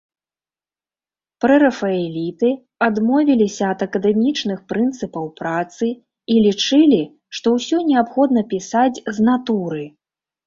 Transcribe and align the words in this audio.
Прэрафаэліты 1.43 2.49
адмовіліся 2.87 3.65
ад 3.73 3.83
акадэмічных 3.87 4.63
прынцыпаў 4.73 5.25
працы 5.41 5.89
і 6.35 6.37
лічылі, 6.45 7.01
што 7.41 7.47
ўсё 7.59 7.77
неабходна 7.91 8.41
пісаць 8.55 9.01
з 9.19 9.29
натуры. 9.29 9.85